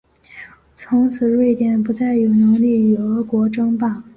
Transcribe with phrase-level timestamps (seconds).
[0.75, 4.03] 从此瑞典不再有能力与俄国争霸。